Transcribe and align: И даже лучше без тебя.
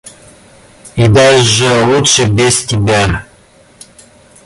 И 0.95 1.07
даже 1.07 1.83
лучше 1.85 2.25
без 2.25 2.65
тебя. 2.65 3.23